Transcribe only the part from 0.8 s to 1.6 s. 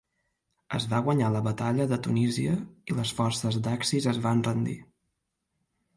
va guanyar la